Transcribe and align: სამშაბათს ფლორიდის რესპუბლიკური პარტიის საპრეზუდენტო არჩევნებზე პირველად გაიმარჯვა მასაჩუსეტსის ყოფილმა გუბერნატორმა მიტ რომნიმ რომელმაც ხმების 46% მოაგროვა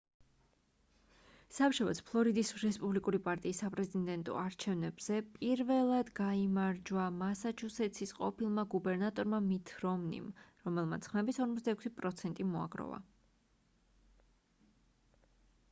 სამშაბათს 1.55 1.99
ფლორიდის 2.05 2.49
რესპუბლიკური 2.61 3.17
პარტიის 3.25 3.59
საპრეზუდენტო 3.63 4.37
არჩევნებზე 4.43 5.19
პირველად 5.35 6.09
გაიმარჯვა 6.19 7.03
მასაჩუსეტსის 7.17 8.13
ყოფილმა 8.21 8.65
გუბერნატორმა 8.75 9.41
მიტ 9.51 9.73
რომნიმ 9.85 10.31
რომელმაც 10.69 11.11
ხმების 11.13 11.39
46% 11.43 12.41
მოაგროვა 12.55 12.99